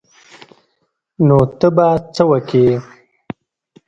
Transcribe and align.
نو 1.27 1.37
ته 1.59 1.67
به 1.75 1.87
څه 2.13 2.23
وکې. 2.29 2.65